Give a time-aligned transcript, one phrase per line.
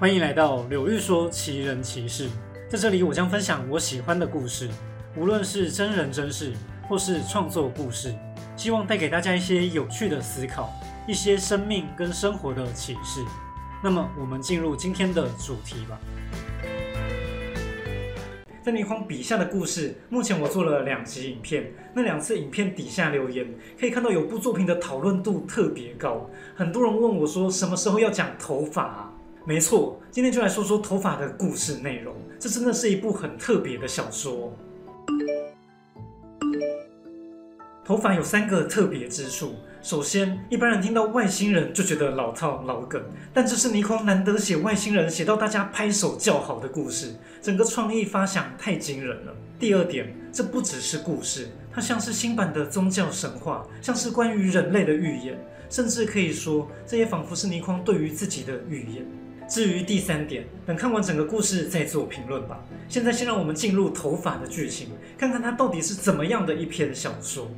[0.00, 2.28] 欢迎来到柳玉说奇人奇事，
[2.70, 4.70] 在这里我将分享我喜欢的故事，
[5.16, 6.52] 无论是真人真事
[6.88, 8.14] 或是创作故事，
[8.56, 10.72] 希望带给大家一些有趣的思考，
[11.08, 13.24] 一些生命跟生活的启示。
[13.82, 15.98] 那么，我们进入今天的主题吧。
[18.62, 21.72] 在倪匡笔下的故事，目前我做了两集影片。
[21.92, 26.30] 那两次影片底下留言，可以看到有部作品的讨论度特别高。
[26.54, 29.12] 很多人问我说，什么时候要讲头发啊？
[29.48, 32.14] 没错，今天就来说说头发的故事内容。
[32.38, 34.52] 这真的是一部很特别的小说。
[37.82, 39.54] 头发有三个特别之处。
[39.80, 49.34] 首先，一般人听到外星人就觉得老套老梗，但这是倪匡难得写外星人写到大家拍手叫好的故事，整个创意发想太惊人了。
[49.58, 59.06] 第二点，这不只是故事，它像是新版的宗教神话，像是关于人类的预言，甚至可以说，这也仿佛是倪匡对于自己的预言。
[59.48, 62.62] 至于第三点，等看完整个故事再做评论吧。
[62.86, 67.50] 现在先让我们进入头发的剧情，看看它到底是怎么样的一篇小说。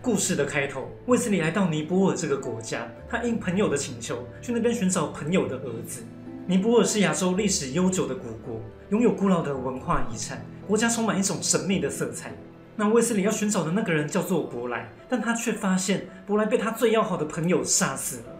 [0.00, 6.02] 故事的开头，卫斯理来到尼泊尔这个国家，他应朋友的请求去那边寻找朋友的儿子。
[6.46, 12.32] 尼泊尔是亚洲历史悠久的古国，拥有古老的文化遗产，国家充满一种神秘的色彩。
[12.74, 18.31] 那卫斯理要寻找的那个人叫做伯莱，但他却发现伯莱被他最要好的朋友杀死了。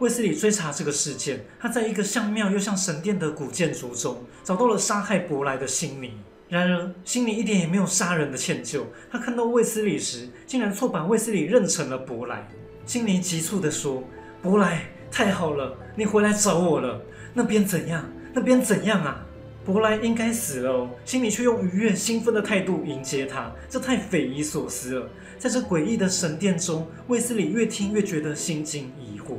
[0.00, 6.12] 卫斯理追查这个事件，他在一个像庙又像神殿的古建筑中找到了杀害伯莱的心灵。
[6.48, 8.80] 然而，心里一点也没有杀人的歉疚。
[9.10, 12.48] 他看到卫斯理时，竟然错把卫斯理认成了伯莱。
[12.86, 14.02] 心里急促地说
[14.40, 16.98] ：“伯莱，太好了，你回来找我了。
[17.34, 18.10] 那边怎样？
[18.32, 19.24] 那边怎样啊？
[19.66, 25.06] 伯莱应该死了哦。”心里却用愉悦、兴奋的态度迎接他，这太匪夷所思了。
[25.38, 29.34] 在这诡异的神殿中，卫斯理越听越觉得心惊疑惑。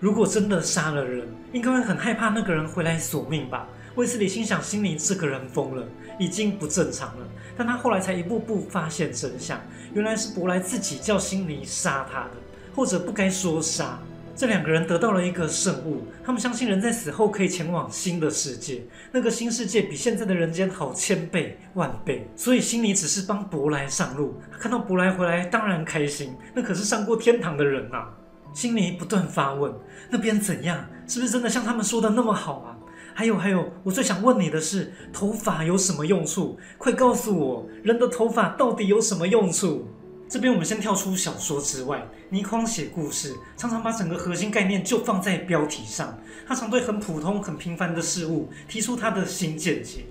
[0.00, 3.68] 如果真的杀了人，应该会很害怕那个人回来索命吧？
[3.96, 5.86] 卫斯理心想：心里这个人疯了。
[6.18, 7.26] 已经不正常了，
[7.56, 9.58] 但他后来才一步步发现真相，
[9.94, 12.32] 原来是伯莱自己叫辛尼杀他的，
[12.74, 13.98] 或者不该说杀。
[14.36, 18.82] 这两个人得到了一个圣物，他们相信人在死后可以前往新的世界，
[19.12, 22.28] 那个新世界比现在的人间好千倍万倍。
[22.36, 28.14] 所以辛尼只是帮伯莱上路，看到伯莱回来当然开心，那可是上过天堂的人啊。
[28.52, 29.72] 心里不断发问：
[30.10, 30.86] 那边怎样？
[31.06, 32.76] 是不是真的像他们说的那么好啊？
[33.12, 36.58] 还有还有，我最想问你的是，头发有什么用处？
[36.78, 39.86] 快告诉我，人的头发到底有什么用处？
[40.28, 50.04] 这边我们先跳出小说之外，倪匡写故事常常把整个核心概念就放在标题上，他常对很普通、很平凡的事物提出他的新见解。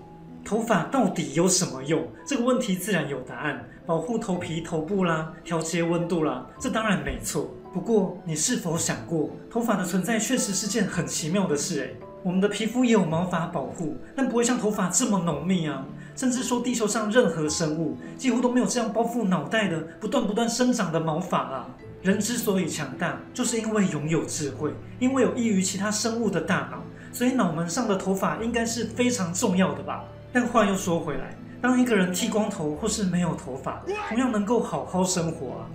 [0.43, 2.05] 头发到底有什么用？
[2.25, 7.49] 这个问题自然有答案，保护头皮、头部啦，调节温度啦，这当然没错。
[7.71, 11.81] 不过，你是否想过，头发的存在确实是件很奇妙的事？
[11.81, 15.85] 诶，我们的皮肤也有毛发保护，但不会像头发这么浓密啊！
[16.15, 21.67] 甚至说地球上任何生物几乎都没有这样包覆脑袋的不断不断生长的毛发啊！
[22.01, 26.81] 人之所以强大，就是因为拥有智慧，因为有异于其他生物的大脑，
[27.13, 30.03] 所以脑门上的头发应该是非常重要的吧？
[30.33, 35.69] 但话又说回来，当一个人剃光头或是没有头发，同样能够好好生活啊！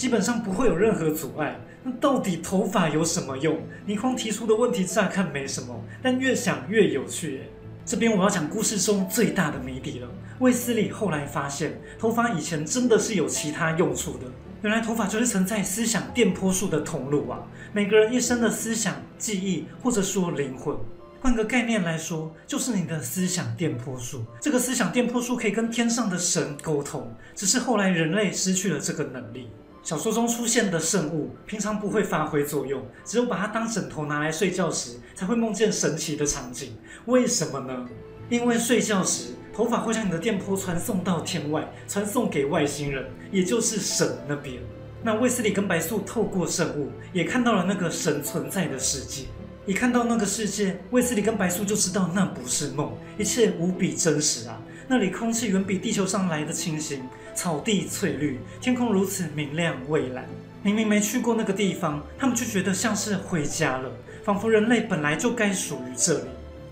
[0.00, 1.60] 基本上不会有任何阻碍。
[1.84, 3.60] 那到底头发有什么用？
[3.84, 7.42] 倪匡提出的问题乍看没什么，但越想越有趣。
[7.84, 10.08] 这边我要讲故事中最大的谜底了。
[10.38, 14.20] 卫斯理后来发现，头发以前真的是有其他用处的。
[14.62, 17.42] 原来头发就是存在思想电波术的通路啊！
[17.74, 20.74] 每个人一生的思想、记忆，或者说灵魂，
[21.20, 24.24] 换个概念来说，就是你的思想电波术。
[24.40, 29.50] 这个思想电波术可以跟天上的神沟通，只是后来人类失去了这个能力。
[29.82, 36.76] 小说中出现的圣物，平常不会发挥作用，只有把它当枕头拿来睡觉时，才会梦见神奇的场景。
[37.06, 37.88] 为什么呢？
[38.28, 44.62] 因为睡觉时，头发会将你的电波传送到天外，传送给外星人，也就是神那边。
[45.02, 49.24] 那卫斯理跟白素透过圣物，也看到了那个神存在的世界。
[49.66, 54.60] 一看到那个世界，卫斯理跟白素就知道那不是梦，一切无比真实啊！
[54.92, 57.04] 那里空气远比地球上来的清新。
[57.32, 60.28] 草地翠绿，天空如此明亮蔚蓝。
[60.64, 63.88] 明明没去过那个地方，他们却觉得像是回家了，
[64.24, 66.24] 仿佛人类本来就该属于这里。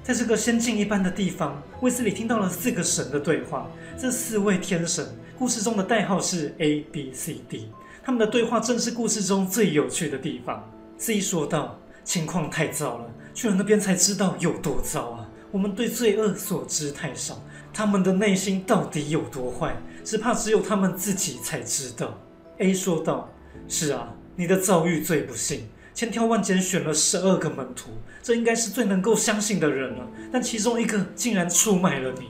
[0.03, 3.70] 在这个仙境一般的地方，卫斯理听到了四个神的对话。
[3.97, 5.06] 这四位天神，
[5.38, 7.70] 故事中的代号是 A、B、C、D。
[8.03, 10.69] 他们的对话正是故事中最有趣的地方。
[10.99, 15.31] C 说道：“情况太糟了，去了那边才知道有多糟啊！
[15.53, 17.41] 我们对罪恶所知太少，
[17.79, 22.19] 他们的内心到底有多坏？”只怕只有他们自己才知道。
[22.57, 23.31] A 说道
[23.69, 25.69] ：“是啊，你的遭遇最不幸。
[25.95, 27.91] 千挑万拣选了十二个门徒，
[28.21, 30.09] 这应该是最能够相信的人了。
[30.33, 32.27] 但其中一个竟然出卖了你。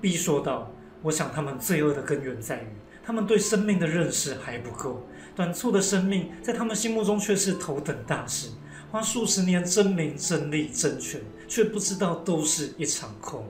[0.00, 0.70] B 说道
[1.02, 2.66] ：“我想他们罪恶的根源在于，
[3.04, 5.04] 他们对生命的认识还不够。
[5.34, 8.50] 短促的生命在他们心目中却是头等大事，
[8.92, 13.44] 花数十年争名、争利、争权，却不知道都是一场空。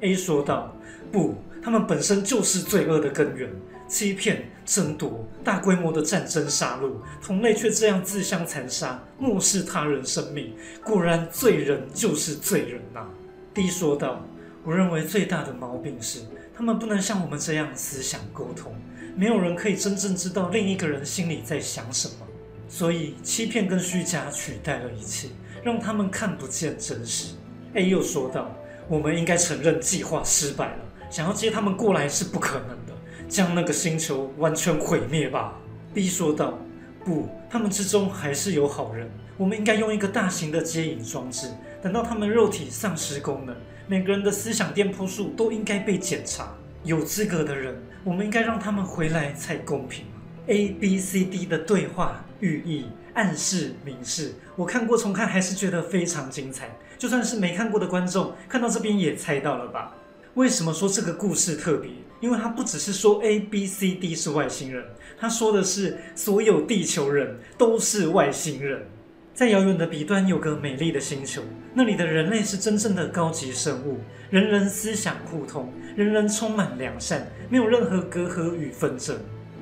[0.00, 0.74] ”A 说道
[1.12, 3.48] ：“不，他们本身就是罪恶的根源。”
[3.88, 6.92] 欺骗、争夺、大规模的战争杀戮，
[7.22, 10.52] 同类却这样自相残杀，漠视他人生命。
[10.84, 13.08] 果然，罪人就是罪人呐。
[13.54, 14.22] D 说道
[14.62, 16.20] ：“我认为最大的毛病是，
[16.54, 18.74] 他们不能像我们这样思想沟通，
[19.16, 22.26] 没有人可以真正知道另一个人心里在想什么。
[22.68, 25.28] 所以，欺骗跟虚假取代了一切，
[25.62, 27.32] 让他们看不见真实。
[27.72, 28.54] ”A 又说道
[28.88, 30.78] ：“我们应该承认计划失败了，
[31.10, 32.94] 想要接他们过来是不可能的。”
[33.28, 35.54] 将那个星球完全毁灭吧
[35.92, 36.58] ，B 说道。
[37.04, 39.08] 不，他们之中还是有好人。
[39.36, 41.48] 我们应该用一个大型的接引装置，
[41.82, 43.54] 等到他们肉体丧失功能，
[43.86, 46.54] 每个人的思想店铺数都应该被检查。
[46.84, 50.06] 有资格的人，我们应该让他们回来才公平。
[50.46, 52.86] A、B、C、D 的对话寓意、
[53.18, 56.70] 暗示、明示，我看过重看还是觉得非常精彩。
[56.96, 59.92] 就算是没看过的观众，看到这边也猜到了吧？
[60.34, 61.90] 为什么说这个故事特别？
[62.20, 64.84] 因为他不只是说 A、B、C、D 是外星人，
[65.18, 68.86] 他说的是所有地球人都是外星人。
[69.34, 71.42] 在遥远的彼端有个美丽的星球，
[71.74, 73.98] 那里的人类是真正的高级生物，
[74.30, 79.16] 人人思想互通，人人充满良善，没有任何隔阂与纷争。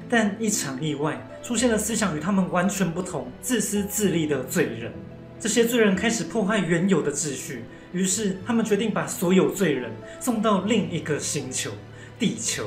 [0.09, 4.93] 但一场意外出现了，思想与他们完全不同、自私自利的罪人。
[5.39, 11.71] 这些罪人开始破坏原有的秩序，于是他们决定把所有罪人送到另一个星球。
[12.19, 12.65] 地球，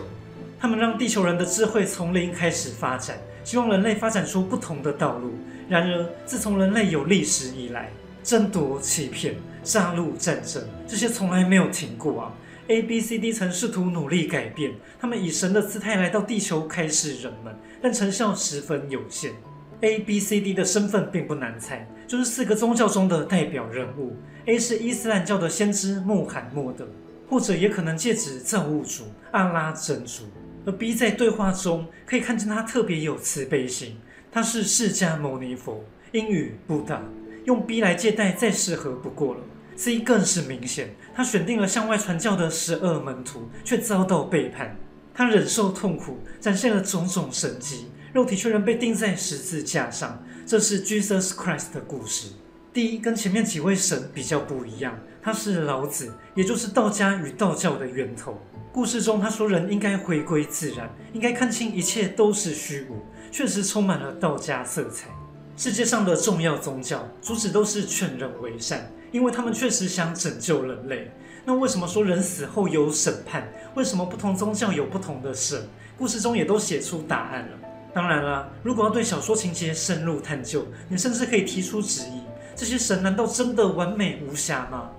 [0.60, 5.34] 他们让地球人的智慧从零开始发展，希望人类发展出不同的道路。
[5.68, 7.90] 然而，自从人类有历史以来，
[8.24, 12.32] 争夺、欺骗、杀戮、战争，这些从来没有停过啊
[12.70, 19.34] ！A、B、C、D 曾试图努力改变，他们以神的姿态来到地球开示人们，但成效十分有限。
[19.82, 24.16] A、B、C、D 的身份并不难猜，就是四个宗教中的代表人物。
[24.46, 26.88] A 是伊斯兰教的先知穆罕默德。
[27.30, 30.24] 或者也可能借指造物主阿拉真主，
[30.66, 33.96] 而 B 在对话中可以看见他特别有慈悲心，
[34.32, 37.00] 他是释迦牟尼佛，英语布达，
[37.46, 39.42] 用 B 来借代再适合不过了。
[39.80, 44.76] C 更是明显，他选定了向外传教的十二门徒，却遭到背叛，
[45.14, 50.22] 他忍受痛苦，展现了种种神迹，肉体却仍被钉在十字架上。
[50.46, 52.34] 这是 Jesus Christ 的故事。
[52.74, 58.38] 第一，跟前面几位神比较不一样，他是老子，也就是道家与道教的源头。
[58.74, 65.08] 故事中他说人应该回归自然，应该看清一切都是虚无，确实充满了道家色彩。
[65.56, 71.12] 世界上的重要宗教主旨都是劝人为善，因为他们确实想拯救人类。
[71.46, 73.52] 那为什么说人死后有审判？
[73.76, 75.68] 为什么不同宗教有不同的神？
[75.98, 77.58] 故事中也都写出答案了。
[77.94, 82.22] 当然了，如果要对小说情节深入探究，你甚至可以提出质疑。
[82.56, 84.90] 这些神难道真的完美无瑕吗？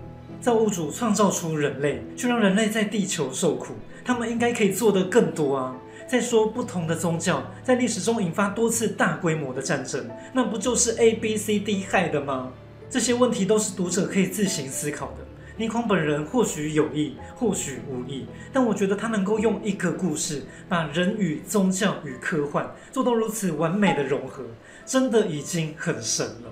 [0.41, 3.75] 造物主创造出人类，却让人类在地球受苦，
[4.05, 5.77] 他们应该可以做得更多啊！
[6.09, 12.51] 再说，不同的宗教在历史中引发多次大规模的战争，那不就是 A、B、C、D 害的吗？
[12.91, 15.19] 这些问题都是读者可以自行思考的。
[15.57, 24.43] 倪匡本人或许有意，或许无意，但我觉得他能够用一个故事，把人与宗教与科幻做到如此完美的融合，
[24.85, 26.51] 真的已经很神了。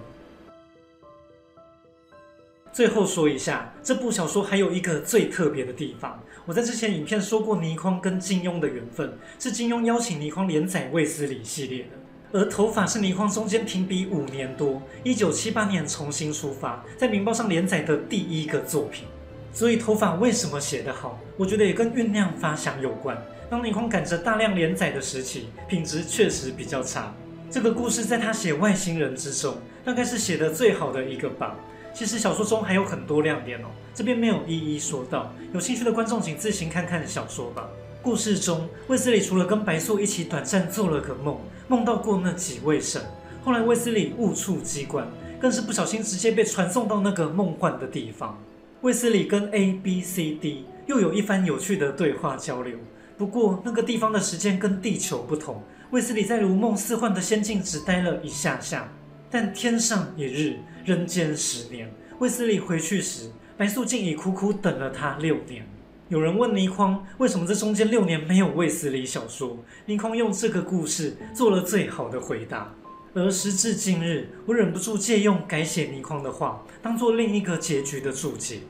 [2.71, 6.23] 最后说一下，这部小说还有一个最特别的地方。
[6.47, 11.98] 我在之前影片说过，倪匡跟金庸的缘分是金庸邀请倪匡连载卫斯理系列的，
[12.32, 19.06] 而头发是倪匡中间停笔五年多，一九七八年重新出发，在《明报》上连载的第一个作品。
[19.52, 21.18] 所以头发为什么写得好？
[21.37, 23.16] 我觉得也跟酝酿发想有关。
[23.49, 27.14] 当倪匡赶着大量连载的时期，品质确实比较差。
[27.50, 31.56] 这个故事在他写外星人之中，大概是写的最好的一个吧。
[31.94, 35.32] 其实小说中还有很多亮点哦，这边没有一一说到。
[35.54, 37.68] 有兴趣的观众请自行看看小说吧。
[38.00, 41.37] 故事中，卫斯理除了跟白素一起短暂做了个梦，
[41.67, 43.02] 梦到过那几位神。
[43.45, 45.07] 后来卫斯理误触机关，
[45.40, 48.38] 更是不小心直接被传送到那个梦幻的地方。
[48.83, 52.78] 卫斯理跟 A、B、C、D 又有一番有趣的对话交流。
[53.17, 58.88] 不过那个地方的时间跟地球不同，卫斯理在如梦似幻的仙境只待了一下下。
[59.31, 61.93] 但天上一日，人间十年。
[62.21, 65.67] 卫斯理回去时，白素竟已苦苦等了他六年。
[66.09, 69.59] 有人问倪匡，为什么这中间六年没有卫斯理小说？
[69.85, 72.73] 倪匡用这个故事做了最好的回答。
[73.12, 78.61] 而时至今日，我忍不住借用改写倪匡的话，当做另一个结局的注解。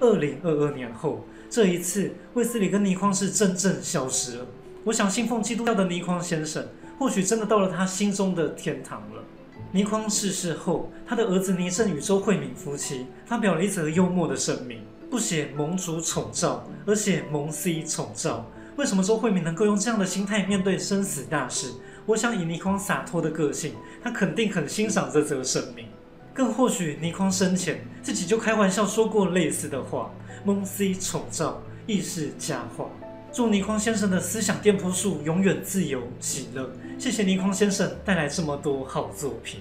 [0.00, 4.46] 二零二二年后，这一次，卫斯理跟倪匡是真正消失了。
[4.82, 6.66] 我想信奉基督教的倪匡先生，
[6.98, 9.22] 或许真的到了他心中的天堂了。
[9.70, 18.44] 倪匡逝世后，他的儿子倪震与周慧敏夫妻发表了一则幽默的声明，不写盟主宠照，而写盟 C 宠照。
[18.76, 21.72] 为什么周慧敏能够用这样的心态面对生死大事？
[22.06, 25.86] 我想以倪匡洒脱的个性，他肯定很欣赏这则声明。
[26.32, 30.10] 更或许倪匡生前自己就开玩笑说过类似的话
[30.44, 32.86] ：“蒙 C 宠照，亦是佳话。”
[33.32, 36.70] 祝倪匡先生的思想店铺树永远自由喜乐。
[36.98, 39.60] 谢谢倪匡先生带来这么多好作品！